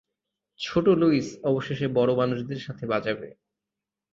[0.59, 3.29] ছোট লুইস অবশেষে বড় মানুষদের সাথে বাজাবে!